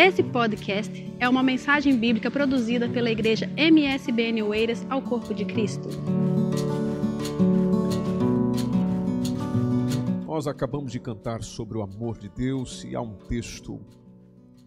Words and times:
Esse 0.00 0.22
podcast 0.22 1.12
é 1.18 1.28
uma 1.28 1.42
mensagem 1.42 1.98
bíblica 1.98 2.30
produzida 2.30 2.88
pela 2.88 3.10
igreja 3.10 3.50
MSBN 3.56 4.44
Oeiras 4.44 4.86
ao 4.88 5.02
Corpo 5.02 5.34
de 5.34 5.44
Cristo. 5.44 5.88
Nós 10.24 10.46
acabamos 10.46 10.92
de 10.92 11.00
cantar 11.00 11.42
sobre 11.42 11.78
o 11.78 11.82
amor 11.82 12.16
de 12.16 12.28
Deus 12.28 12.84
e 12.84 12.94
há 12.94 13.00
um 13.00 13.16
texto 13.16 13.80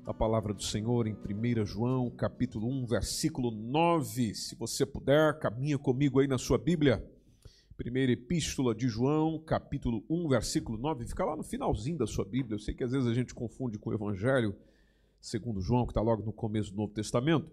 da 0.06 0.14
palavra 0.14 0.54
do 0.54 0.62
Senhor 0.62 1.08
em 1.08 1.14
1 1.14 1.66
João, 1.66 2.10
capítulo 2.10 2.68
1, 2.68 2.86
versículo 2.88 3.52
9. 3.52 4.36
Se 4.36 4.54
você 4.58 4.86
puder, 4.86 5.40
caminha 5.40 5.78
comigo 5.78 6.20
aí 6.20 6.28
na 6.28 6.38
sua 6.38 6.58
Bíblia. 6.58 7.02
Primeira 7.78 8.12
Epístola 8.12 8.76
de 8.76 8.90
João, 8.90 9.40
capítulo 9.40 10.04
1, 10.10 10.28
versículo 10.28 10.78
9. 10.78 11.08
Fica 11.08 11.24
lá 11.24 11.38
no 11.38 11.44
finalzinho 11.44 11.98
da 12.00 12.06
sua 12.06 12.26
Bíblia. 12.26 12.56
Eu 12.56 12.60
sei 12.60 12.74
que 12.74 12.84
às 12.84 12.92
vezes 12.92 13.08
a 13.08 13.14
gente 13.14 13.34
confunde 13.34 13.80
com 13.80 13.92
o 13.92 13.94
Evangelho 13.94 14.54
segundo 15.22 15.62
João, 15.62 15.86
que 15.86 15.92
está 15.92 16.02
logo 16.02 16.24
no 16.24 16.34
começo 16.34 16.72
do 16.72 16.78
Novo 16.78 16.94
Testamento, 16.94 17.50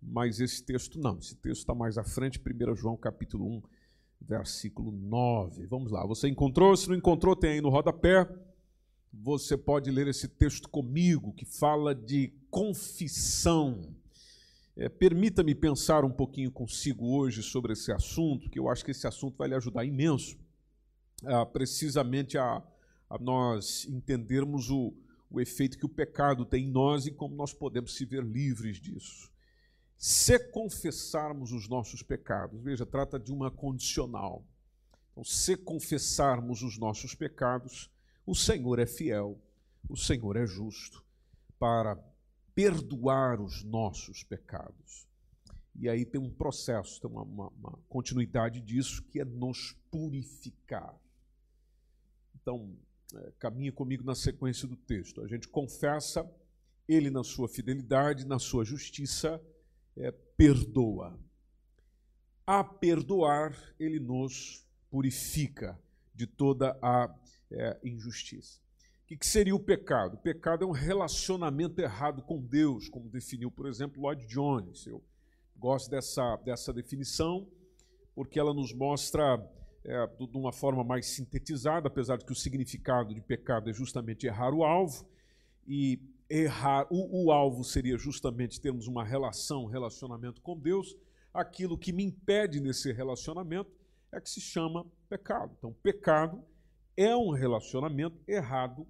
mas 0.00 0.38
esse 0.40 0.62
texto 0.62 0.98
não. 0.98 1.18
Esse 1.18 1.34
texto 1.34 1.60
está 1.60 1.74
mais 1.74 1.98
à 1.98 2.04
frente, 2.04 2.38
1 2.38 2.76
João, 2.76 2.96
capítulo 2.96 3.46
1, 3.56 3.62
versículo 4.20 4.92
9. 4.92 5.66
Vamos 5.66 5.90
lá. 5.90 6.06
Você 6.06 6.28
encontrou? 6.28 6.76
Se 6.76 6.88
não 6.88 6.96
encontrou, 6.96 7.34
tem 7.34 7.50
aí 7.50 7.60
no 7.60 7.68
rodapé. 7.68 8.28
Você 9.12 9.56
pode 9.56 9.90
ler 9.90 10.06
esse 10.08 10.28
texto 10.28 10.68
comigo, 10.68 11.32
que 11.32 11.44
fala 11.44 11.94
de 11.94 12.32
confissão. 12.50 13.94
É, 14.76 14.88
Permita-me 14.88 15.54
pensar 15.54 16.04
um 16.04 16.10
pouquinho 16.10 16.50
consigo 16.50 17.16
hoje 17.16 17.42
sobre 17.42 17.72
esse 17.72 17.92
assunto, 17.92 18.50
que 18.50 18.58
eu 18.58 18.68
acho 18.68 18.84
que 18.84 18.90
esse 18.90 19.06
assunto 19.06 19.36
vai 19.36 19.48
lhe 19.48 19.54
ajudar 19.54 19.84
imenso, 19.84 20.36
ah, 21.24 21.46
precisamente 21.46 22.36
a, 22.36 22.62
a, 23.08 23.18
nós 23.18 23.86
entendermos 23.88 24.68
o, 24.70 24.92
o 25.34 25.40
efeito 25.40 25.76
que 25.76 25.84
o 25.84 25.88
pecado 25.88 26.44
tem 26.44 26.66
em 26.66 26.70
nós 26.70 27.06
e 27.06 27.10
como 27.10 27.34
nós 27.34 27.52
podemos 27.52 27.96
se 27.96 28.04
ver 28.04 28.22
livres 28.22 28.80
disso. 28.80 29.30
Se 29.96 30.38
confessarmos 30.38 31.50
os 31.50 31.68
nossos 31.68 32.02
pecados, 32.02 32.62
veja, 32.62 32.86
trata 32.86 33.18
de 33.18 33.32
uma 33.32 33.50
condicional. 33.50 34.46
Então, 35.10 35.24
se 35.24 35.56
confessarmos 35.56 36.62
os 36.62 36.78
nossos 36.78 37.14
pecados, 37.14 37.90
o 38.24 38.34
Senhor 38.34 38.78
é 38.78 38.86
fiel, 38.86 39.40
o 39.88 39.96
Senhor 39.96 40.36
é 40.36 40.46
justo 40.46 41.04
para 41.58 41.96
perdoar 42.54 43.40
os 43.40 43.64
nossos 43.64 44.22
pecados. 44.22 45.08
E 45.74 45.88
aí 45.88 46.04
tem 46.04 46.20
um 46.20 46.30
processo, 46.30 47.00
tem 47.00 47.10
uma, 47.10 47.22
uma, 47.22 47.48
uma 47.48 47.78
continuidade 47.88 48.60
disso, 48.60 49.02
que 49.04 49.20
é 49.20 49.24
nos 49.24 49.72
purificar. 49.90 50.94
Então, 52.36 52.76
é, 53.14 53.32
caminha 53.38 53.72
comigo 53.72 54.04
na 54.04 54.14
sequência 54.14 54.66
do 54.66 54.76
texto. 54.76 55.22
A 55.22 55.26
gente 55.26 55.48
confessa, 55.48 56.28
ele 56.88 57.10
na 57.10 57.24
sua 57.24 57.48
fidelidade, 57.48 58.26
na 58.26 58.38
sua 58.38 58.64
justiça, 58.64 59.40
é, 59.96 60.10
perdoa. 60.36 61.18
A 62.46 62.62
perdoar, 62.62 63.56
ele 63.78 63.98
nos 63.98 64.66
purifica 64.90 65.78
de 66.14 66.26
toda 66.26 66.78
a 66.82 67.12
é, 67.50 67.78
injustiça. 67.84 68.60
O 69.02 69.06
que, 69.06 69.16
que 69.16 69.26
seria 69.26 69.54
o 69.54 69.60
pecado? 69.60 70.14
O 70.14 70.18
pecado 70.18 70.64
é 70.64 70.66
um 70.66 70.72
relacionamento 70.72 71.80
errado 71.80 72.22
com 72.22 72.40
Deus, 72.40 72.88
como 72.88 73.08
definiu, 73.08 73.50
por 73.50 73.66
exemplo, 73.66 74.00
Lloyd 74.00 74.26
Jones. 74.26 74.86
Eu 74.86 75.02
gosto 75.56 75.90
dessa, 75.90 76.36
dessa 76.36 76.72
definição 76.72 77.46
porque 78.14 78.38
ela 78.38 78.54
nos 78.54 78.72
mostra 78.72 79.38
é, 79.84 80.06
de 80.06 80.36
uma 80.36 80.52
forma 80.52 80.82
mais 80.82 81.06
sintetizada, 81.06 81.88
apesar 81.88 82.16
de 82.16 82.24
que 82.24 82.32
o 82.32 82.36
significado 82.36 83.14
de 83.14 83.20
pecado 83.20 83.68
é 83.68 83.72
justamente 83.72 84.26
errar 84.26 84.54
o 84.54 84.64
alvo, 84.64 85.06
e 85.66 86.00
errar 86.28 86.86
o, 86.90 87.26
o 87.26 87.32
alvo 87.32 87.62
seria 87.62 87.96
justamente 87.98 88.60
termos 88.60 88.86
uma 88.86 89.04
relação, 89.04 89.66
relacionamento 89.66 90.40
com 90.40 90.58
Deus. 90.58 90.96
Aquilo 91.32 91.76
que 91.76 91.92
me 91.92 92.04
impede 92.04 92.60
nesse 92.60 92.92
relacionamento 92.92 93.70
é 94.12 94.20
que 94.20 94.30
se 94.30 94.40
chama 94.40 94.86
pecado. 95.08 95.54
Então, 95.58 95.72
pecado 95.82 96.42
é 96.96 97.14
um 97.16 97.30
relacionamento 97.30 98.18
errado 98.26 98.86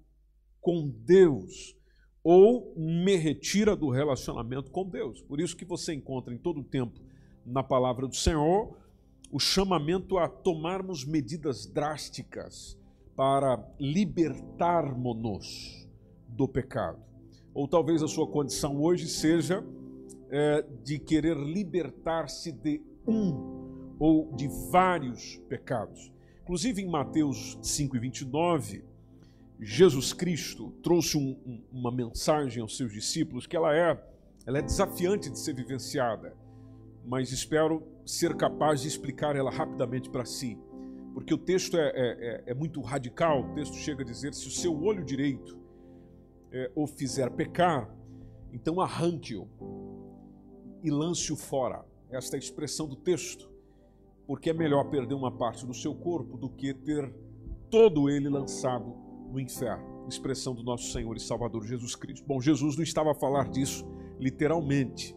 com 0.61 0.87
Deus 0.87 1.75
ou 2.23 2.73
me 2.75 3.15
retira 3.15 3.75
do 3.75 3.89
relacionamento 3.89 4.71
com 4.71 4.87
Deus. 4.87 5.21
Por 5.21 5.39
isso 5.39 5.55
que 5.55 5.65
você 5.65 5.93
encontra 5.93 6.33
em 6.33 6.37
todo 6.37 6.61
o 6.61 6.63
tempo 6.63 6.99
na 7.45 7.61
palavra 7.61 8.07
do 8.07 8.15
Senhor 8.15 8.75
o 9.35 9.39
chamamento 9.39 10.17
a 10.17 10.29
tomarmos 10.29 11.03
medidas 11.03 11.65
drásticas 11.65 12.79
para 13.17 13.61
libertarmos-nos 13.77 15.85
do 16.25 16.47
pecado. 16.47 17.03
Ou 17.53 17.67
talvez 17.67 18.01
a 18.01 18.07
sua 18.07 18.27
condição 18.27 18.81
hoje 18.81 19.09
seja 19.09 19.61
é, 20.29 20.65
de 20.85 20.97
querer 20.97 21.35
libertar-se 21.35 22.53
de 22.53 22.81
um 23.05 23.97
ou 23.99 24.33
de 24.37 24.47
vários 24.71 25.35
pecados. 25.49 26.13
Inclusive 26.43 26.81
em 26.81 26.87
Mateus 26.87 27.59
5 27.61 27.97
e 27.97 27.99
29, 27.99 28.85
Jesus 29.59 30.13
Cristo 30.13 30.71
trouxe 30.81 31.17
um, 31.17 31.37
um, 31.45 31.61
uma 31.73 31.91
mensagem 31.91 32.61
aos 32.61 32.77
seus 32.77 32.93
discípulos 32.93 33.45
que 33.45 33.57
ela 33.57 33.75
é, 33.75 34.01
ela 34.45 34.59
é 34.59 34.61
desafiante 34.61 35.29
de 35.29 35.37
ser 35.37 35.53
vivenciada, 35.53 36.37
mas 37.05 37.31
espero 37.31 37.83
ser 38.05 38.35
capaz 38.35 38.81
de 38.81 38.87
explicar 38.87 39.35
ela 39.35 39.51
rapidamente 39.51 40.09
para 40.09 40.25
si, 40.25 40.57
porque 41.13 41.33
o 41.33 41.37
texto 41.37 41.77
é, 41.77 41.87
é, 41.87 41.93
é, 41.95 42.43
é, 42.47 42.53
muito 42.53 42.81
radical. 42.81 43.41
O 43.41 43.53
texto 43.53 43.75
chega 43.75 44.03
a 44.03 44.05
dizer: 44.05 44.33
se 44.33 44.47
o 44.47 44.51
seu 44.51 44.77
olho 44.83 45.01
direito 45.03 45.57
é, 46.51 46.69
o 46.75 46.85
fizer 46.85 47.29
pecar, 47.31 47.89
então 48.51 48.81
arranque-o 48.81 49.47
e 50.83 50.91
lance-o 50.91 51.37
fora. 51.37 51.85
Esta 52.09 52.35
é 52.35 52.37
a 52.37 52.39
expressão 52.39 52.85
do 52.85 52.97
texto, 52.97 53.49
porque 54.27 54.49
é 54.49 54.53
melhor 54.53 54.83
perder 54.89 55.13
uma 55.13 55.31
parte 55.31 55.65
do 55.65 55.73
seu 55.73 55.95
corpo 55.95 56.37
do 56.37 56.49
que 56.49 56.73
ter 56.73 57.13
todo 57.69 58.09
ele 58.09 58.27
lançado 58.27 58.93
no 59.31 59.39
inferno. 59.39 60.05
Expressão 60.09 60.53
do 60.53 60.63
nosso 60.63 60.91
Senhor 60.91 61.15
e 61.15 61.19
Salvador 61.19 61.65
Jesus 61.65 61.95
Cristo. 61.95 62.25
Bom, 62.27 62.41
Jesus 62.41 62.75
não 62.75 62.83
estava 62.83 63.11
a 63.11 63.15
falar 63.15 63.49
disso 63.49 63.85
literalmente. 64.19 65.15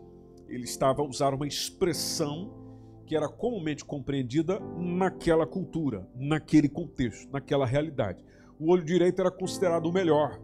Ele 0.49 0.65
estava 0.65 1.03
a 1.03 1.05
usar 1.05 1.35
uma 1.35 1.47
expressão 1.47 2.55
que 3.07 3.17
era 3.17 3.29
comumente 3.29 3.85
compreendida 3.85 4.61
naquela 4.77 5.47
cultura, 5.47 6.07
naquele 6.15 6.69
contexto, 6.69 7.31
naquela 7.31 7.67
realidade. 7.67 8.25
O 8.59 8.71
olho 8.71 8.85
direito 8.85 9.21
era 9.21 9.31
considerado 9.31 9.87
o 9.87 9.93
melhor, 9.93 10.41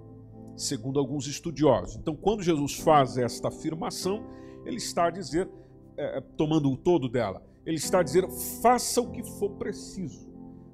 segundo 0.57 0.99
alguns 0.99 1.27
estudiosos. 1.27 1.97
Então, 1.97 2.15
quando 2.15 2.43
Jesus 2.43 2.79
faz 2.79 3.19
esta 3.19 3.49
afirmação, 3.49 4.25
ele 4.65 4.77
está 4.77 5.07
a 5.07 5.11
dizer, 5.11 5.49
é, 5.97 6.19
é 6.19 6.21
tomando 6.21 6.71
o 6.71 6.77
todo 6.77 7.09
dela, 7.09 7.43
ele 7.67 7.77
está 7.77 8.01
a 8.01 8.03
dizer: 8.03 8.27
faça 8.63 9.01
o 9.01 9.11
que 9.11 9.23
for 9.39 9.51
preciso, 9.51 10.29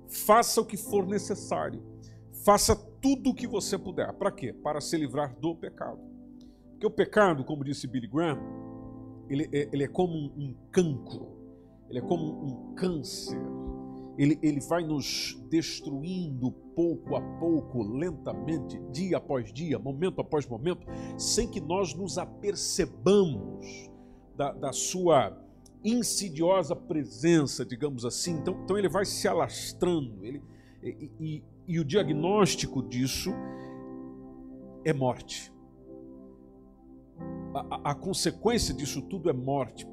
faça 0.06 0.60
o 0.60 0.64
que 0.64 0.76
for 0.76 1.06
necessário, 1.06 1.82
Faça 2.44 2.74
tudo 2.74 3.30
o 3.30 3.34
que 3.34 3.46
você 3.46 3.76
puder. 3.78 4.12
Para 4.14 4.32
quê? 4.32 4.52
Para 4.52 4.80
se 4.80 4.96
livrar 4.96 5.34
do 5.38 5.54
pecado. 5.54 6.00
Porque 6.70 6.86
o 6.86 6.90
pecado, 6.90 7.44
como 7.44 7.64
disse 7.64 7.86
Billy 7.86 8.06
Graham, 8.06 8.38
ele, 9.30 9.48
é, 9.52 9.68
ele 9.72 9.84
é 9.84 9.88
como 9.88 10.12
um 10.12 10.54
cancro, 10.72 11.28
ele 11.88 12.00
é 12.00 12.02
como 12.02 12.44
um 12.44 12.74
câncer. 12.74 13.38
Ele, 14.18 14.38
ele 14.42 14.60
vai 14.60 14.84
nos 14.84 15.40
destruindo 15.48 16.50
pouco 16.74 17.16
a 17.16 17.22
pouco, 17.38 17.82
lentamente, 17.82 18.78
dia 18.90 19.16
após 19.16 19.50
dia, 19.50 19.78
momento 19.78 20.20
após 20.20 20.46
momento, 20.46 20.86
sem 21.16 21.48
que 21.48 21.60
nós 21.60 21.94
nos 21.94 22.18
apercebamos 22.18 23.90
da, 24.36 24.52
da 24.52 24.72
sua 24.72 25.38
insidiosa 25.82 26.76
presença, 26.76 27.64
digamos 27.64 28.04
assim. 28.04 28.32
Então, 28.32 28.60
então 28.62 28.76
ele 28.76 28.90
vai 28.90 29.06
se 29.06 29.26
alastrando, 29.26 30.22
ele, 30.22 30.42
e, 30.82 31.10
e, 31.18 31.44
e 31.68 31.80
o 31.80 31.84
diagnóstico 31.84 32.82
disso 32.82 33.30
é 34.84 34.92
morte. 34.92 35.50
A, 37.54 37.90
a, 37.90 37.94
consequência 37.94 38.72
disso 38.72 39.02
tudo 39.02 39.28
é 39.28 39.32
morte, 39.32 39.86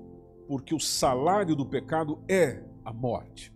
porque 0.47 0.75
o 0.75 0.79
salário 0.79 1.55
do 1.55 1.65
pecado 1.65 2.19
é 2.27 2.63
a 2.85 2.93
morte. 2.93 3.53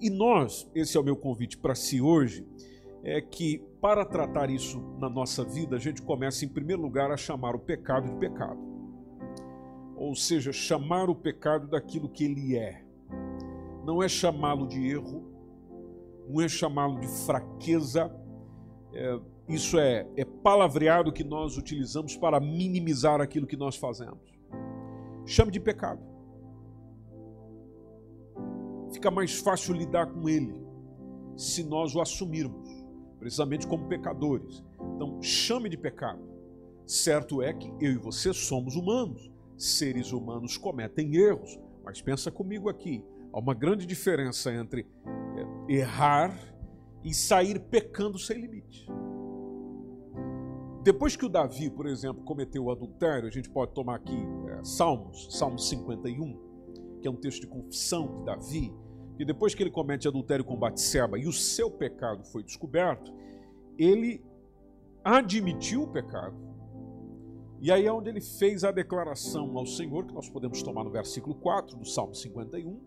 E 0.00 0.10
nós, 0.10 0.70
esse 0.74 0.96
é 0.96 1.00
o 1.00 1.04
meu 1.04 1.16
convite 1.16 1.56
para 1.56 1.74
si 1.74 2.00
hoje, 2.00 2.46
é 3.02 3.20
que 3.20 3.58
para 3.80 4.04
tratar 4.04 4.50
isso 4.50 4.80
na 4.98 5.08
nossa 5.08 5.44
vida, 5.44 5.76
a 5.76 5.78
gente 5.78 6.02
começa 6.02 6.44
em 6.44 6.48
primeiro 6.48 6.82
lugar 6.82 7.10
a 7.10 7.16
chamar 7.16 7.54
o 7.54 7.60
pecado 7.60 8.08
de 8.08 8.16
pecado. 8.16 8.60
Ou 9.96 10.14
seja, 10.14 10.52
chamar 10.52 11.08
o 11.08 11.14
pecado 11.14 11.68
daquilo 11.68 12.08
que 12.08 12.24
ele 12.24 12.56
é. 12.56 12.84
Não 13.84 14.02
é 14.02 14.08
chamá-lo 14.08 14.66
de 14.66 14.86
erro, 14.86 15.24
não 16.28 16.40
é 16.40 16.48
chamá-lo 16.48 17.00
de 17.00 17.08
fraqueza, 17.24 18.14
é, 18.92 19.18
isso 19.48 19.78
é, 19.78 20.06
é 20.16 20.24
palavreado 20.24 21.12
que 21.12 21.24
nós 21.24 21.56
utilizamos 21.56 22.16
para 22.16 22.38
minimizar 22.38 23.20
aquilo 23.20 23.46
que 23.46 23.56
nós 23.56 23.76
fazemos. 23.76 24.38
Chame 25.24 25.50
de 25.50 25.58
pecado. 25.58 26.02
Fica 28.92 29.10
mais 29.10 29.38
fácil 29.38 29.74
lidar 29.74 30.06
com 30.06 30.28
ele 30.28 30.66
se 31.36 31.62
nós 31.62 31.94
o 31.94 32.00
assumirmos, 32.00 32.68
precisamente 33.18 33.66
como 33.66 33.88
pecadores. 33.88 34.62
Então, 34.96 35.22
chame 35.22 35.68
de 35.68 35.76
pecado. 35.76 36.20
Certo 36.86 37.42
é 37.42 37.52
que 37.52 37.68
eu 37.80 37.92
e 37.92 37.96
você 37.96 38.32
somos 38.34 38.74
humanos. 38.74 39.30
Seres 39.56 40.12
humanos 40.12 40.56
cometem 40.56 41.14
erros. 41.16 41.58
Mas 41.84 42.02
pensa 42.02 42.30
comigo 42.30 42.68
aqui: 42.68 43.04
há 43.32 43.38
uma 43.38 43.54
grande 43.54 43.86
diferença 43.86 44.52
entre 44.52 44.86
é, 45.36 45.72
errar 45.72 46.36
e 47.04 47.14
sair 47.14 47.60
pecando 47.60 48.18
sem 48.18 48.40
limite. 48.40 48.86
Depois 50.88 51.14
que 51.14 51.26
o 51.26 51.28
Davi, 51.28 51.68
por 51.68 51.86
exemplo, 51.86 52.24
cometeu 52.24 52.64
o 52.64 52.70
adultério, 52.70 53.28
a 53.28 53.30
gente 53.30 53.50
pode 53.50 53.74
tomar 53.74 53.96
aqui 53.96 54.16
é, 54.48 54.64
Salmos, 54.64 55.28
Salmo 55.36 55.58
51, 55.58 56.98
que 57.02 57.06
é 57.06 57.10
um 57.10 57.14
texto 57.14 57.42
de 57.42 57.46
confissão 57.46 58.20
de 58.20 58.24
Davi, 58.24 58.74
e 59.18 59.22
depois 59.22 59.54
que 59.54 59.62
ele 59.62 59.70
comete 59.70 60.08
adultério 60.08 60.42
com 60.42 60.56
Batseba 60.56 61.18
e 61.18 61.26
o 61.26 61.32
seu 61.32 61.70
pecado 61.70 62.24
foi 62.24 62.42
descoberto, 62.42 63.12
ele 63.76 64.24
admitiu 65.04 65.82
o 65.82 65.88
pecado. 65.88 66.38
E 67.60 67.70
aí 67.70 67.84
é 67.84 67.92
onde 67.92 68.08
ele 68.08 68.22
fez 68.22 68.64
a 68.64 68.72
declaração 68.72 69.58
ao 69.58 69.66
Senhor, 69.66 70.06
que 70.06 70.14
nós 70.14 70.30
podemos 70.30 70.62
tomar 70.62 70.84
no 70.84 70.90
versículo 70.90 71.34
4 71.34 71.76
do 71.76 71.84
Salmo 71.84 72.14
51, 72.14 72.80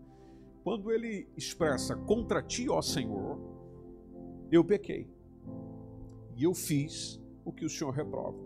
quando 0.64 0.90
ele 0.90 1.28
expressa: 1.36 1.94
Contra 1.94 2.42
ti, 2.42 2.68
ó 2.68 2.82
Senhor, 2.82 3.38
eu 4.50 4.64
pequei, 4.64 5.08
e 6.36 6.42
eu 6.42 6.52
fiz 6.52 7.21
o 7.44 7.52
que 7.52 7.64
o 7.64 7.70
Senhor 7.70 7.90
reprova. 7.90 8.38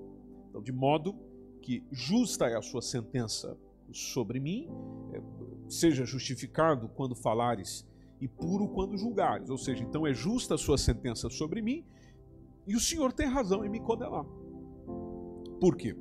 Então, 0.49 0.63
de 0.63 0.73
modo 0.73 1.15
que 1.63 1.83
justa 1.91 2.47
é 2.47 2.57
a 2.57 2.63
sua 2.63 2.83
sentença 2.83 3.57
sobre 3.93 4.41
mim, 4.41 4.69
é, 5.13 5.21
seja 5.69 6.05
justificado 6.05 6.89
quando 6.89 7.15
falares 7.15 7.87
e 8.21 8.29
puro 8.29 8.69
quando 8.69 8.97
julgares. 8.97 9.51
Ou 9.51 9.59
seja, 9.59 9.83
então 9.83 10.07
é 10.07 10.15
justa 10.15 10.55
a 10.55 10.59
sua 10.59 10.79
sentença 10.79 11.29
sobre 11.29 11.61
mim 11.61 11.85
e 12.67 12.75
o 12.75 12.81
Senhor 12.81 13.13
tem 13.13 13.27
razão 13.27 13.65
em 13.65 13.69
me 13.69 13.81
condenar. 13.81 14.25
Por 15.61 15.77
quê? 15.77 15.97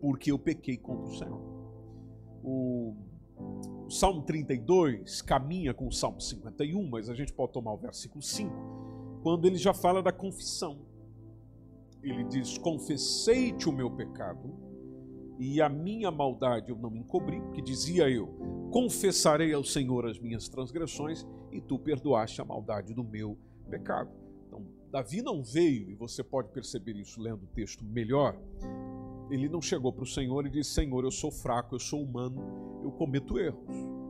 Porque 0.00 0.30
eu 0.30 0.38
pequei 0.38 0.76
contra 0.76 1.06
o 1.06 1.16
Senhor. 1.16 1.40
O 2.42 2.96
Salmo 3.88 4.22
32 4.22 5.22
caminha 5.22 5.74
com 5.74 5.88
o 5.88 5.92
Salmo 5.92 6.20
51, 6.20 6.88
mas 6.88 7.08
a 7.08 7.14
gente 7.14 7.32
pode 7.32 7.52
tomar 7.52 7.72
o 7.72 7.76
versículo 7.76 8.22
5, 8.22 9.20
quando 9.22 9.46
ele 9.46 9.56
já 9.56 9.74
fala 9.74 10.02
da 10.02 10.12
confissão 10.12 10.78
ele 12.02 12.24
diz: 12.24 12.58
Confessei-te 12.58 13.68
o 13.68 13.72
meu 13.72 13.90
pecado 13.90 14.70
e 15.38 15.60
a 15.60 15.68
minha 15.68 16.10
maldade 16.10 16.70
eu 16.70 16.76
não 16.76 16.94
encobri, 16.94 17.42
que 17.54 17.62
dizia 17.62 18.08
eu: 18.10 18.28
Confessarei 18.70 19.52
ao 19.52 19.64
Senhor 19.64 20.06
as 20.06 20.18
minhas 20.18 20.48
transgressões 20.48 21.26
e 21.50 21.60
tu 21.60 21.78
perdoaste 21.78 22.40
a 22.40 22.44
maldade 22.44 22.94
do 22.94 23.02
meu 23.02 23.38
pecado. 23.68 24.10
Então, 24.46 24.66
Davi 24.90 25.22
não 25.22 25.42
veio, 25.42 25.90
e 25.90 25.94
você 25.94 26.22
pode 26.22 26.50
perceber 26.50 26.96
isso 26.96 27.20
lendo 27.20 27.44
o 27.44 27.48
texto 27.48 27.84
melhor. 27.84 28.38
Ele 29.30 29.48
não 29.48 29.62
chegou 29.62 29.92
para 29.92 30.04
o 30.04 30.06
Senhor 30.06 30.46
e 30.46 30.50
disse: 30.50 30.70
Senhor, 30.70 31.04
eu 31.04 31.10
sou 31.10 31.30
fraco, 31.30 31.74
eu 31.74 31.80
sou 31.80 32.02
humano, 32.02 32.80
eu 32.82 32.90
cometo 32.92 33.38
erros. 33.38 33.64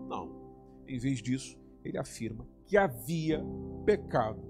Não. 0.09 0.41
Em 0.89 0.99
vez 0.99 1.23
disso, 1.23 1.57
ele 1.85 1.99
afirma 1.99 2.47
que 2.67 2.77
havia 2.77 3.45
pecado 3.85 4.41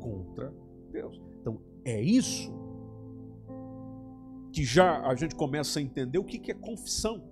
contra 0.00 0.52
Deus. 0.92 1.20
Então, 1.40 1.60
é 1.84 2.00
isso 2.00 2.65
que 4.56 4.64
já 4.64 5.02
a 5.02 5.14
gente 5.14 5.34
começa 5.34 5.78
a 5.78 5.82
entender 5.82 6.16
o 6.16 6.24
que 6.24 6.50
é 6.50 6.54
confissão. 6.54 7.22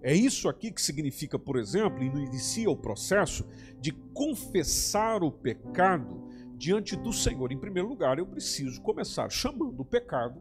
É 0.00 0.14
isso 0.14 0.48
aqui 0.48 0.70
que 0.70 0.80
significa, 0.80 1.36
por 1.36 1.58
exemplo, 1.58 2.00
e 2.00 2.06
inicia 2.06 2.70
o 2.70 2.76
processo 2.76 3.44
de 3.80 3.90
confessar 3.90 5.24
o 5.24 5.32
pecado 5.32 6.28
diante 6.56 6.94
do 6.94 7.12
Senhor. 7.12 7.50
Em 7.50 7.58
primeiro 7.58 7.88
lugar, 7.88 8.20
eu 8.20 8.24
preciso 8.24 8.80
começar 8.82 9.28
chamando 9.28 9.80
o 9.80 9.84
pecado 9.84 10.40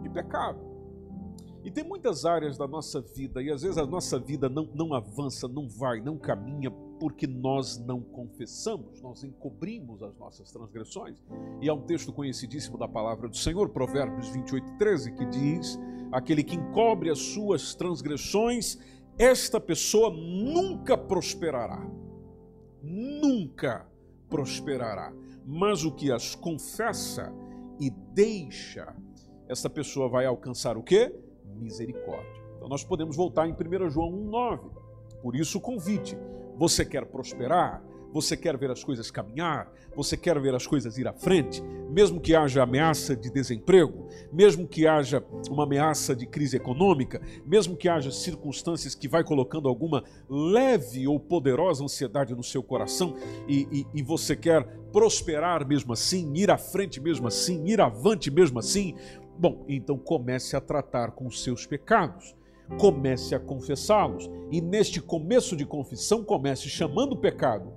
de 0.00 0.08
pecado. 0.08 0.60
E 1.64 1.72
tem 1.72 1.82
muitas 1.82 2.24
áreas 2.24 2.56
da 2.56 2.68
nossa 2.68 3.00
vida, 3.00 3.42
e 3.42 3.50
às 3.50 3.62
vezes 3.62 3.78
a 3.78 3.84
nossa 3.84 4.20
vida 4.20 4.48
não, 4.48 4.70
não 4.76 4.94
avança, 4.94 5.48
não 5.48 5.68
vai, 5.68 6.00
não 6.00 6.16
caminha 6.16 6.70
porque 6.98 7.26
nós 7.26 7.78
não 7.78 8.00
confessamos, 8.00 9.00
nós 9.02 9.22
encobrimos 9.22 10.02
as 10.02 10.16
nossas 10.16 10.50
transgressões. 10.50 11.16
E 11.60 11.68
há 11.68 11.74
um 11.74 11.82
texto 11.82 12.12
conhecidíssimo 12.12 12.78
da 12.78 12.88
palavra 12.88 13.28
do 13.28 13.36
Senhor, 13.36 13.68
Provérbios 13.68 14.28
28, 14.28 14.76
13, 14.78 15.12
que 15.12 15.26
diz: 15.26 15.78
Aquele 16.12 16.42
que 16.42 16.56
encobre 16.56 17.10
as 17.10 17.18
suas 17.18 17.74
transgressões, 17.74 18.78
esta 19.18 19.60
pessoa 19.60 20.10
nunca 20.10 20.96
prosperará. 20.96 21.86
Nunca 22.82 23.86
prosperará. 24.28 25.12
Mas 25.44 25.84
o 25.84 25.92
que 25.92 26.10
as 26.10 26.34
confessa 26.34 27.32
e 27.78 27.90
deixa, 27.90 28.94
essa 29.48 29.70
pessoa 29.70 30.08
vai 30.08 30.26
alcançar 30.26 30.76
o 30.76 30.82
quê? 30.82 31.14
Misericórdia. 31.56 32.44
Então 32.56 32.68
nós 32.68 32.82
podemos 32.82 33.16
voltar 33.16 33.46
em 33.48 33.52
1 33.52 33.90
João 33.90 34.10
1,9. 34.10 34.70
Por 35.22 35.36
isso 35.36 35.58
o 35.58 35.60
convite 35.60 36.16
você 36.56 36.84
quer 36.84 37.04
prosperar? 37.06 37.82
Você 38.12 38.34
quer 38.36 38.56
ver 38.56 38.70
as 38.70 38.82
coisas 38.82 39.10
caminhar? 39.10 39.70
Você 39.94 40.16
quer 40.16 40.40
ver 40.40 40.54
as 40.54 40.66
coisas 40.66 40.96
ir 40.96 41.06
à 41.06 41.12
frente? 41.12 41.62
Mesmo 41.90 42.18
que 42.18 42.34
haja 42.34 42.62
ameaça 42.62 43.14
de 43.14 43.30
desemprego, 43.30 44.08
mesmo 44.32 44.66
que 44.66 44.86
haja 44.86 45.22
uma 45.50 45.64
ameaça 45.64 46.16
de 46.16 46.26
crise 46.26 46.56
econômica, 46.56 47.20
mesmo 47.44 47.76
que 47.76 47.88
haja 47.88 48.10
circunstâncias 48.10 48.94
que 48.94 49.06
vai 49.06 49.22
colocando 49.22 49.68
alguma 49.68 50.02
leve 50.28 51.06
ou 51.06 51.20
poderosa 51.20 51.84
ansiedade 51.84 52.34
no 52.34 52.42
seu 52.42 52.62
coração 52.62 53.14
e, 53.46 53.68
e, 53.70 53.86
e 54.00 54.02
você 54.02 54.34
quer 54.34 54.66
prosperar 54.92 55.66
mesmo 55.66 55.92
assim, 55.92 56.32
ir 56.34 56.50
à 56.50 56.56
frente 56.56 57.00
mesmo 57.00 57.26
assim, 57.26 57.66
ir 57.66 57.80
avante 57.80 58.30
mesmo 58.30 58.58
assim, 58.58 58.94
bom, 59.38 59.64
então 59.68 59.98
comece 59.98 60.56
a 60.56 60.60
tratar 60.60 61.10
com 61.10 61.26
os 61.26 61.42
seus 61.42 61.66
pecados 61.66 62.34
comece 62.78 63.34
a 63.34 63.40
confessá-los. 63.40 64.30
E 64.50 64.60
neste 64.60 65.00
começo 65.00 65.56
de 65.56 65.64
confissão, 65.66 66.24
comece 66.24 66.68
chamando 66.68 67.12
o 67.12 67.20
pecado 67.20 67.72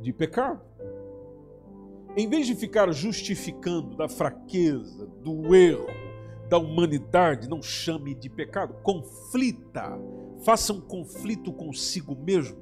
de 0.00 0.12
pecado. 0.12 0.60
Em 2.16 2.28
vez 2.28 2.46
de 2.46 2.54
ficar 2.54 2.90
justificando 2.92 3.96
da 3.96 4.08
fraqueza, 4.08 5.06
do 5.22 5.54
erro, 5.54 5.86
da 6.48 6.58
humanidade, 6.58 7.48
não 7.48 7.60
chame 7.60 8.14
de 8.14 8.30
pecado, 8.30 8.74
conflita, 8.82 9.98
faça 10.44 10.72
um 10.72 10.80
conflito 10.80 11.52
consigo 11.52 12.16
mesmo, 12.16 12.56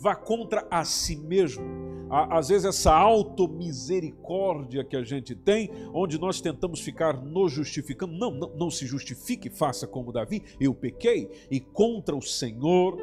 vá 0.00 0.16
contra 0.16 0.66
a 0.70 0.84
si 0.84 1.16
mesmo 1.16 1.90
às 2.10 2.48
vezes 2.48 2.64
essa 2.64 2.92
automisericórdia 2.92 4.82
que 4.82 4.96
a 4.96 5.04
gente 5.04 5.34
tem, 5.34 5.70
onde 5.94 6.18
nós 6.18 6.40
tentamos 6.40 6.80
ficar 6.80 7.16
nos 7.22 7.52
justificando. 7.52 8.12
Não, 8.12 8.32
não, 8.32 8.50
não 8.56 8.70
se 8.70 8.84
justifique, 8.84 9.48
faça 9.48 9.86
como 9.86 10.12
Davi, 10.12 10.42
eu 10.58 10.74
pequei 10.74 11.30
e 11.48 11.60
contra 11.60 12.16
o 12.16 12.20
Senhor 12.20 12.98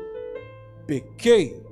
pequei. 0.86 1.64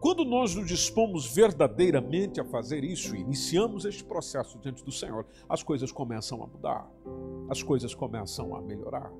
Quando 0.00 0.24
nós 0.24 0.54
nos 0.54 0.66
dispomos 0.66 1.26
verdadeiramente 1.26 2.40
a 2.40 2.44
fazer 2.44 2.84
isso 2.84 3.16
e 3.16 3.20
iniciamos 3.20 3.84
este 3.84 4.04
processo 4.04 4.58
diante 4.58 4.84
do 4.84 4.92
Senhor, 4.92 5.26
as 5.48 5.62
coisas 5.62 5.90
começam 5.90 6.42
a 6.42 6.46
mudar, 6.46 6.88
as 7.48 7.62
coisas 7.62 7.94
começam 7.94 8.54
a 8.54 8.60
melhorar. 8.60 9.12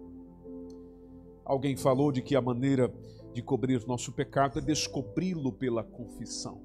Alguém 1.49 1.75
falou 1.79 2.13
de 2.13 2.21
que 2.21 2.37
a 2.37 2.43
maneira 2.43 2.93
de 3.33 3.43
cobrir 3.43 3.87
nosso 3.87 4.13
pecado 4.13 4.59
é 4.59 4.63
descobri-lo 4.63 5.51
pela 5.51 5.83
confissão. 5.83 6.61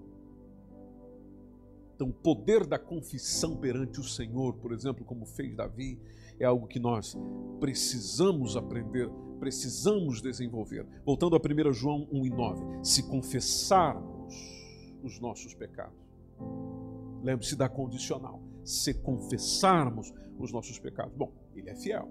Então, 1.95 2.09
o 2.09 2.13
poder 2.13 2.65
da 2.65 2.77
confissão 2.77 3.55
perante 3.55 4.01
o 4.01 4.03
Senhor, 4.03 4.55
por 4.55 4.73
exemplo, 4.73 5.05
como 5.05 5.25
fez 5.25 5.55
Davi, 5.55 5.97
é 6.37 6.43
algo 6.43 6.67
que 6.67 6.79
nós 6.79 7.17
precisamos 7.61 8.57
aprender, 8.57 9.09
precisamos 9.39 10.21
desenvolver. 10.21 10.85
Voltando 11.05 11.37
a 11.37 11.39
1 11.39 11.71
João 11.71 12.05
1 12.11 12.25
e 12.25 12.29
9: 12.29 12.65
se 12.83 13.03
confessarmos 13.03 14.35
os 15.01 15.17
nossos 15.17 15.53
pecados, 15.53 15.97
lembre-se 17.23 17.55
da 17.55 17.69
condicional, 17.69 18.41
se 18.65 18.93
confessarmos 18.95 20.13
os 20.37 20.51
nossos 20.51 20.77
pecados, 20.77 21.15
bom, 21.15 21.31
Ele 21.55 21.69
é 21.69 21.75
fiel, 21.75 22.09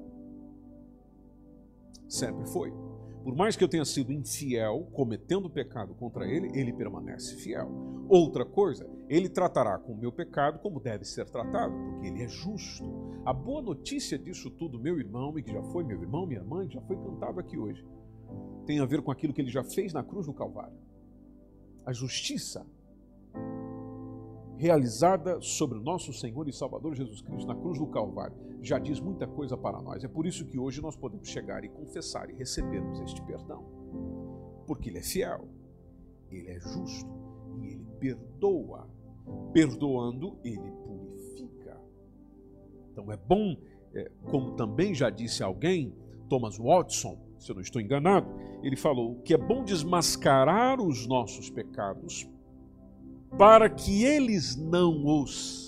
sempre 2.13 2.47
foi. 2.47 2.73
Por 3.25 3.37
mais 3.37 3.57
que 3.57 3.63
eu 3.63 3.69
tenha 3.69 3.85
sido 3.85 4.13
infiel, 4.13 4.89
cometendo 4.93 5.49
pecado 5.49 5.95
contra 5.95 6.27
ele, 6.27 6.51
ele 6.59 6.73
permanece 6.73 7.37
fiel. 7.37 7.71
Outra 8.09 8.45
coisa, 8.45 8.89
ele 9.09 9.29
tratará 9.29 9.79
com 9.79 9.93
o 9.93 9.97
meu 9.97 10.11
pecado 10.13 10.59
como 10.59 10.81
deve 10.81 11.05
ser 11.05 11.31
tratado, 11.31 11.73
porque 11.73 12.09
ele 12.09 12.23
é 12.23 12.29
justo. 12.29 12.85
A 13.25 13.33
boa 13.33 13.63
notícia 13.63 14.19
disso 14.19 14.51
tudo, 14.51 14.79
meu 14.79 14.99
irmão, 14.99 15.39
e 15.39 15.43
que 15.43 15.53
já 15.53 15.63
foi 15.63 15.85
meu 15.85 16.03
irmão, 16.03 16.27
minha 16.27 16.43
mãe, 16.43 16.69
já 16.69 16.81
foi 16.83 16.97
cantado 16.97 17.39
aqui 17.39 17.57
hoje, 17.57 17.87
tem 18.67 18.81
a 18.81 18.85
ver 18.85 19.03
com 19.03 19.11
aquilo 19.11 19.33
que 19.33 19.41
ele 19.41 19.51
já 19.51 19.63
fez 19.63 19.93
na 19.93 20.03
cruz 20.03 20.27
do 20.27 20.35
Calvário. 20.35 20.77
A 21.87 21.93
justiça 21.93 22.67
realizada 24.63 25.41
sobre 25.41 25.77
o 25.77 25.83
nosso 25.83 26.13
Senhor 26.13 26.49
e 26.49 26.53
Salvador 26.53 26.95
Jesus 26.95 27.21
Cristo 27.21 27.49
na 27.49 27.57
cruz 27.57 27.81
do 27.81 27.87
Calvário 27.89 28.37
já 28.63 28.79
diz 28.79 29.01
muita 29.01 29.27
coisa 29.27 29.57
para 29.57 29.83
nós. 29.83 30.05
É 30.05 30.09
por 30.09 30.25
isso 30.25 30.47
que 30.47 30.57
hoje 30.57 30.81
nós 30.81 30.95
podemos 30.95 31.29
chegar 31.29 31.65
e 31.65 31.69
confessar 31.69 32.31
e 32.31 32.35
recebermos 32.35 33.01
este 33.01 33.21
perdão. 33.23 33.65
Porque 34.65 34.89
Ele 34.89 34.99
é 34.99 35.03
fiel, 35.03 35.49
Ele 36.31 36.49
é 36.49 36.61
justo 36.61 37.11
e 37.61 37.73
Ele 37.73 37.87
perdoa. 37.99 38.89
Perdoando, 39.53 40.39
Ele 40.45 40.71
purifica. 40.71 41.81
Então 42.93 43.11
é 43.11 43.17
bom 43.17 43.57
é, 43.93 44.13
como 44.31 44.53
também 44.53 44.95
já 44.95 45.11
disse 45.11 45.43
alguém, 45.43 45.93
Thomas 46.29 46.57
Watson, 46.57 47.19
se 47.37 47.51
eu 47.51 47.57
não 47.57 47.63
estou 47.63 47.83
enganado, 47.83 48.29
ele 48.63 48.77
falou 48.77 49.17
que 49.23 49.35
é 49.35 49.37
bom 49.37 49.65
desmascarar 49.65 50.81
os 50.81 51.05
nossos 51.09 51.51
pecados 51.51 52.29
para 53.37 53.69
que 53.69 54.05
eles 54.05 54.57
não 54.57 55.05
os 55.07 55.63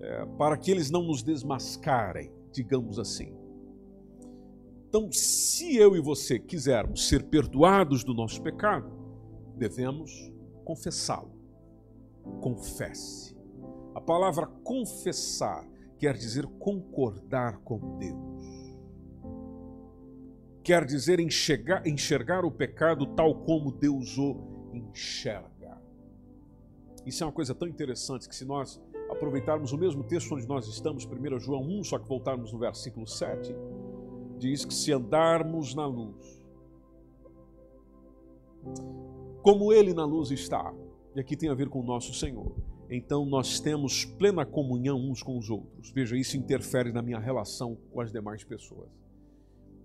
é, 0.00 0.24
para 0.38 0.56
que 0.56 0.70
eles 0.70 0.90
não 0.90 1.02
nos 1.02 1.22
desmascarem, 1.22 2.32
digamos 2.52 2.98
assim. 2.98 3.36
Então, 4.88 5.10
se 5.12 5.76
eu 5.76 5.96
e 5.96 6.00
você 6.00 6.38
quisermos 6.38 7.08
ser 7.08 7.24
perdoados 7.24 8.04
do 8.04 8.14
nosso 8.14 8.40
pecado, 8.42 8.90
devemos 9.56 10.32
confessá-lo. 10.64 11.36
Confesse. 12.40 13.36
A 13.94 14.00
palavra 14.00 14.46
confessar 14.46 15.68
quer 15.98 16.14
dizer 16.14 16.46
concordar 16.58 17.58
com 17.58 17.98
Deus. 17.98 18.78
Quer 20.62 20.84
dizer 20.84 21.18
enxergar, 21.18 21.86
enxergar 21.86 22.44
o 22.44 22.50
pecado 22.50 23.06
tal 23.14 23.34
como 23.42 23.72
Deus 23.72 24.16
o 24.16 24.70
enxerga. 24.72 25.57
Isso 27.08 27.24
é 27.24 27.26
uma 27.26 27.32
coisa 27.32 27.54
tão 27.54 27.66
interessante 27.66 28.28
que 28.28 28.36
se 28.36 28.44
nós 28.44 28.78
aproveitarmos 29.08 29.72
o 29.72 29.78
mesmo 29.78 30.04
texto 30.04 30.34
onde 30.34 30.46
nós 30.46 30.68
estamos, 30.68 31.06
1 31.06 31.38
João 31.40 31.62
1, 31.62 31.84
só 31.84 31.98
que 31.98 32.06
voltarmos 32.06 32.52
no 32.52 32.58
versículo 32.58 33.06
7, 33.06 33.54
diz 34.38 34.66
que 34.66 34.74
se 34.74 34.92
andarmos 34.92 35.74
na 35.74 35.86
luz, 35.86 36.44
como 39.42 39.72
Ele 39.72 39.94
na 39.94 40.04
luz 40.04 40.30
está, 40.30 40.74
e 41.16 41.20
aqui 41.20 41.34
tem 41.34 41.48
a 41.48 41.54
ver 41.54 41.70
com 41.70 41.80
o 41.80 41.82
nosso 41.82 42.12
Senhor, 42.12 42.54
então 42.90 43.24
nós 43.24 43.58
temos 43.58 44.04
plena 44.04 44.44
comunhão 44.44 44.98
uns 44.98 45.22
com 45.22 45.38
os 45.38 45.48
outros. 45.48 45.90
Veja, 45.90 46.14
isso 46.14 46.36
interfere 46.36 46.92
na 46.92 47.00
minha 47.00 47.18
relação 47.18 47.74
com 47.90 48.02
as 48.02 48.12
demais 48.12 48.44
pessoas. 48.44 48.90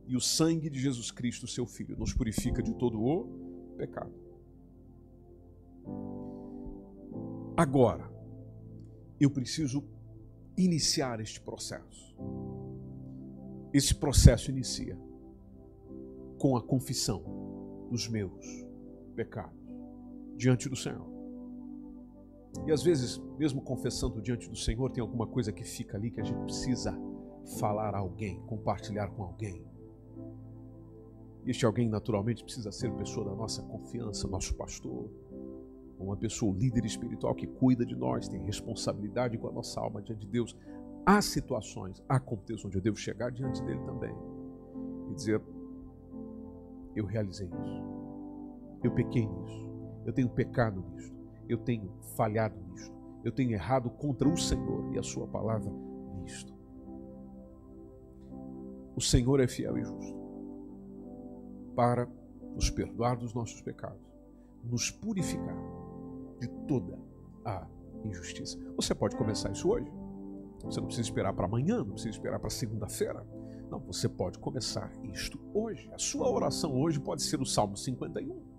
E 0.09 0.17
o 0.17 0.19
sangue 0.19 0.69
de 0.69 0.77
Jesus 0.77 1.09
Cristo, 1.09 1.47
seu 1.47 1.65
Filho, 1.65 1.97
nos 1.97 2.13
purifica 2.13 2.61
de 2.61 2.73
todo 2.73 3.01
o 3.01 3.75
pecado. 3.77 4.11
Agora, 7.55 8.11
eu 9.19 9.29
preciso 9.29 9.83
iniciar 10.57 11.19
este 11.19 11.39
processo. 11.39 12.15
Esse 13.71 13.93
processo 13.93 14.49
inicia 14.49 14.97
com 16.39 16.57
a 16.57 16.61
confissão 16.63 17.23
dos 17.91 18.07
meus 18.07 18.43
pecados 19.15 19.57
diante 20.35 20.67
do 20.67 20.75
Senhor. 20.75 21.13
E 22.65 22.71
às 22.71 22.81
vezes, 22.81 23.19
mesmo 23.37 23.61
confessando 23.61 24.21
diante 24.21 24.49
do 24.49 24.55
Senhor, 24.55 24.91
tem 24.91 25.01
alguma 25.01 25.27
coisa 25.27 25.51
que 25.51 25.63
fica 25.63 25.95
ali 25.95 26.09
que 26.09 26.21
a 26.21 26.23
gente 26.23 26.43
precisa 26.43 26.91
falar 27.59 27.93
a 27.93 27.99
alguém, 27.99 28.41
compartilhar 28.47 29.09
com 29.09 29.23
alguém. 29.23 29.63
Este 31.45 31.65
alguém, 31.65 31.87
naturalmente, 31.87 32.43
precisa 32.43 32.71
ser 32.71 32.91
pessoa 32.93 33.25
da 33.25 33.35
nossa 33.35 33.61
confiança, 33.63 34.27
nosso 34.27 34.55
pastor, 34.55 35.09
uma 36.03 36.17
pessoa, 36.17 36.55
líder 36.55 36.85
espiritual 36.85 37.33
que 37.33 37.47
cuida 37.47 37.85
de 37.85 37.95
nós, 37.95 38.27
tem 38.27 38.41
responsabilidade 38.43 39.37
com 39.37 39.47
a 39.47 39.51
nossa 39.51 39.79
alma 39.79 40.01
diante 40.01 40.25
de 40.25 40.31
Deus. 40.31 40.55
Há 41.05 41.21
situações, 41.21 42.01
há 42.07 42.19
contextos 42.19 42.65
onde 42.65 42.77
eu 42.77 42.81
devo 42.81 42.97
chegar 42.97 43.31
diante 43.31 43.61
dele 43.63 43.81
também 43.85 44.15
e 45.09 45.13
dizer: 45.15 45.41
Eu 46.95 47.05
realizei 47.05 47.47
isso, 47.47 47.83
eu 48.83 48.91
pequei 48.91 49.27
nisso, 49.27 49.69
eu 50.05 50.13
tenho 50.13 50.29
pecado 50.29 50.83
nisso 50.91 51.13
eu 51.47 51.57
tenho 51.57 51.91
falhado 52.15 52.55
nisto, 52.69 52.93
eu 53.23 53.31
tenho 53.31 53.51
errado 53.51 53.89
contra 53.89 54.27
o 54.27 54.37
Senhor 54.37 54.93
e 54.93 54.99
a 54.99 55.03
Sua 55.03 55.27
palavra 55.27 55.71
nisto. 56.21 56.53
O 58.95 59.01
Senhor 59.01 59.39
é 59.39 59.47
fiel 59.47 59.77
e 59.77 59.83
justo 59.83 60.23
para 61.75 62.07
nos 62.53 62.69
perdoar 62.69 63.17
dos 63.17 63.33
nossos 63.33 63.61
pecados, 63.61 64.01
nos 64.63 64.91
purificar 64.91 65.57
de 66.43 66.49
toda 66.67 66.99
a 67.45 67.67
injustiça. 68.03 68.57
Você 68.75 68.93
pode 68.93 69.15
começar 69.15 69.51
isso 69.51 69.69
hoje. 69.69 69.89
Você 70.63 70.79
não 70.79 70.87
precisa 70.87 71.07
esperar 71.07 71.33
para 71.33 71.45
amanhã, 71.45 71.77
não 71.77 71.91
precisa 71.91 72.09
esperar 72.09 72.39
para 72.39 72.49
segunda-feira. 72.49 73.25
Não, 73.69 73.79
você 73.79 74.07
pode 74.07 74.39
começar 74.39 74.91
isto 75.03 75.39
hoje. 75.53 75.89
A 75.93 75.97
sua 75.97 76.29
oração 76.29 76.79
hoje 76.79 76.99
pode 76.99 77.23
ser 77.23 77.41
o 77.41 77.45
Salmo 77.45 77.75
51. 77.75 78.53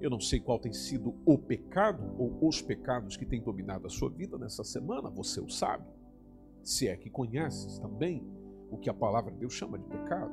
Eu 0.00 0.10
não 0.10 0.20
sei 0.20 0.40
qual 0.40 0.58
tem 0.58 0.72
sido 0.72 1.14
o 1.24 1.38
pecado 1.38 2.14
ou 2.18 2.46
os 2.46 2.60
pecados 2.60 3.16
que 3.16 3.24
têm 3.24 3.42
dominado 3.42 3.86
a 3.86 3.90
sua 3.90 4.10
vida 4.10 4.36
nessa 4.36 4.62
semana, 4.62 5.08
você 5.10 5.40
o 5.40 5.48
sabe. 5.48 5.86
Se 6.62 6.88
é 6.88 6.96
que 6.96 7.10
conheces 7.10 7.78
também 7.78 8.26
o 8.70 8.76
que 8.76 8.90
a 8.90 8.94
palavra 8.94 9.32
de 9.32 9.38
Deus 9.38 9.52
chama 9.52 9.78
de 9.78 9.84
pecado. 9.86 10.32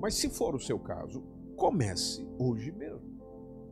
Mas 0.00 0.14
se 0.14 0.28
for 0.28 0.54
o 0.54 0.60
seu 0.60 0.78
caso, 0.78 1.22
comece 1.56 2.26
hoje 2.38 2.70
mesmo. 2.72 3.13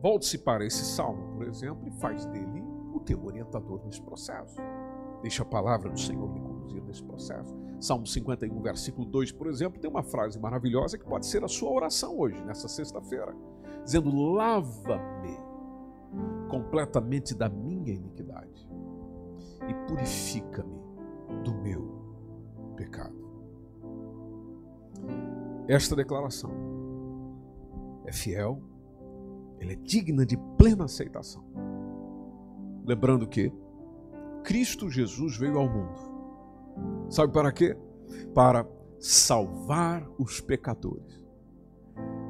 Volte-se 0.03 0.37
para 0.37 0.65
esse 0.65 0.83
salmo, 0.83 1.33
por 1.37 1.47
exemplo, 1.47 1.87
e 1.87 1.91
faz 1.91 2.25
dele 2.25 2.61
o 2.93 2.99
teu 2.99 3.23
orientador 3.23 3.81
nesse 3.85 4.01
processo. 4.01 4.57
Deixa 5.21 5.43
a 5.43 5.45
palavra 5.45 5.89
do 5.89 5.97
Senhor 5.97 6.29
lhe 6.33 6.41
conduzir 6.41 6.83
nesse 6.83 7.01
processo. 7.01 7.55
Salmo 7.79 8.05
51, 8.05 8.61
versículo 8.61 9.05
2, 9.07 9.31
por 9.31 9.47
exemplo, 9.47 9.79
tem 9.79 9.89
uma 9.89 10.03
frase 10.03 10.37
maravilhosa 10.37 10.97
que 10.97 11.05
pode 11.05 11.25
ser 11.25 11.41
a 11.45 11.47
sua 11.47 11.71
oração 11.71 12.19
hoje, 12.19 12.43
nessa 12.43 12.67
sexta-feira, 12.67 13.33
dizendo: 13.85 14.13
Lava-me 14.13 15.37
completamente 16.49 17.33
da 17.33 17.47
minha 17.47 17.93
iniquidade 17.93 18.67
e 19.69 19.73
purifica-me 19.87 20.81
do 21.45 21.53
meu 21.53 22.75
pecado. 22.75 23.15
Esta 25.65 25.95
declaração 25.95 26.51
é 28.05 28.11
fiel, 28.11 28.61
ela 29.63 29.71
é 29.71 29.75
digna 29.75 30.25
de 30.25 30.37
plena 30.57 30.85
aceitação. 30.85 31.43
Lembrando 32.85 33.25
que 33.25 33.51
Cristo 34.43 34.89
Jesus 34.89 35.37
veio 35.37 35.57
ao 35.57 35.69
mundo. 35.69 37.07
Sabe 37.09 37.31
para 37.31 37.51
quê? 37.51 37.77
Para 38.33 38.67
salvar 38.99 40.05
os 40.19 40.41
pecadores, 40.41 41.23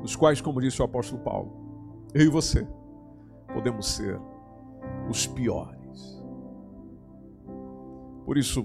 dos 0.02 0.16
quais, 0.16 0.42
como 0.42 0.62
disse 0.62 0.82
o 0.82 0.86
apóstolo 0.86 1.24
Paulo, 1.24 2.08
eu 2.14 2.22
e 2.22 2.30
você 2.30 2.68
podemos 3.52 3.88
ser 3.88 4.20
os 5.10 5.26
piores. 5.26 6.24
Por 8.26 8.38
isso, 8.38 8.64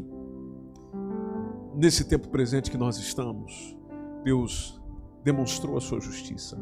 nesse 1.74 2.06
tempo 2.06 2.28
presente 2.28 2.70
que 2.70 2.76
nós 2.76 2.98
estamos, 2.98 3.76
Deus 4.22 4.78
demonstrou 5.24 5.76
a 5.76 5.80
sua 5.80 6.00
justiça 6.00 6.58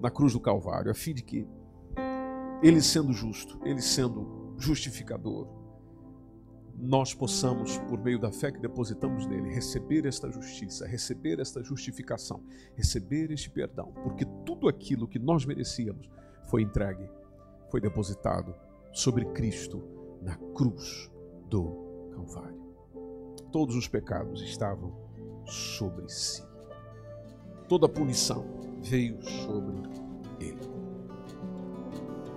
na 0.00 0.10
cruz 0.10 0.32
do 0.32 0.40
Calvário, 0.40 0.90
a 0.90 0.94
fim 0.94 1.14
de 1.14 1.22
que 1.22 1.46
Ele 2.62 2.80
sendo 2.80 3.12
justo, 3.12 3.58
Ele 3.64 3.80
sendo 3.80 4.54
justificador, 4.58 5.48
nós 6.80 7.12
possamos, 7.12 7.76
por 7.78 7.98
meio 7.98 8.20
da 8.20 8.30
fé 8.30 8.52
que 8.52 8.60
depositamos 8.60 9.26
nele, 9.26 9.52
receber 9.52 10.06
esta 10.06 10.30
justiça, 10.30 10.86
receber 10.86 11.40
esta 11.40 11.62
justificação, 11.62 12.40
receber 12.76 13.32
este 13.32 13.50
perdão, 13.50 13.92
porque 14.04 14.24
tudo 14.46 14.68
aquilo 14.68 15.08
que 15.08 15.18
nós 15.18 15.44
merecíamos 15.44 16.08
foi 16.48 16.62
entregue, 16.62 17.10
foi 17.68 17.80
depositado 17.80 18.54
sobre 18.92 19.24
Cristo 19.26 19.82
na 20.22 20.36
cruz 20.54 21.10
do 21.48 22.10
Calvário. 22.12 22.62
Todos 23.50 23.74
os 23.74 23.88
pecados 23.88 24.40
estavam 24.42 24.94
sobre 25.44 26.08
si. 26.08 26.46
Toda 27.68 27.86
a 27.86 27.88
punição 27.88 28.67
veio 28.88 29.18
sobre 29.22 29.76
ele. 30.40 30.58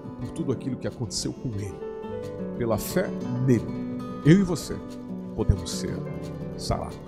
E 0.05 0.25
por 0.25 0.31
tudo 0.31 0.51
aquilo 0.51 0.77
que 0.77 0.87
aconteceu 0.87 1.33
com 1.33 1.49
ele 1.49 1.91
pela 2.57 2.77
fé 2.77 3.07
nele, 3.45 3.65
eu 4.25 4.39
e 4.39 4.43
você 4.43 4.75
podemos 5.35 5.71
ser 5.71 5.95
sarados. 6.57 6.99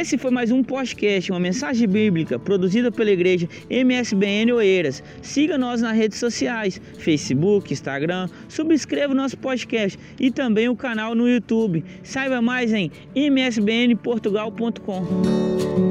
Esse 0.00 0.16
foi 0.16 0.30
mais 0.30 0.50
um 0.50 0.62
podcast, 0.62 1.30
uma 1.30 1.38
mensagem 1.38 1.86
bíblica 1.86 2.38
produzida 2.38 2.90
pela 2.90 3.10
igreja 3.10 3.46
MSBN 3.68 4.50
Oeiras. 4.50 5.02
Siga 5.20 5.58
nós 5.58 5.82
nas 5.82 5.94
redes 5.94 6.18
sociais, 6.18 6.80
Facebook, 6.96 7.70
Instagram, 7.70 8.26
subscreva 8.48 9.12
o 9.12 9.16
nosso 9.16 9.36
podcast 9.36 9.98
e 10.18 10.30
também 10.30 10.70
o 10.70 10.74
canal 10.74 11.14
no 11.14 11.28
YouTube. 11.28 11.84
Saiba 12.02 12.40
mais 12.40 12.72
em 12.72 12.90
msbnportugal.com. 13.14 15.89